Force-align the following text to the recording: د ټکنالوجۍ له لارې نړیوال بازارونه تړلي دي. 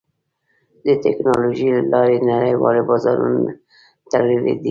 د 0.85 0.87
ټکنالوجۍ 1.03 1.67
له 1.75 1.81
لارې 1.93 2.17
نړیوال 2.29 2.77
بازارونه 2.89 3.51
تړلي 4.11 4.37
دي. 4.43 4.53